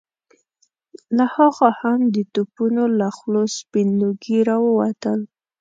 له 1.17 1.25
هاخوا 1.35 1.71
هم 1.81 1.99
د 2.15 2.17
توپونو 2.33 2.83
له 2.99 3.07
خولو 3.17 3.43
سپين 3.59 3.87
لوګي 4.01 4.37
را 4.49 4.57
ووتل. 4.65 5.19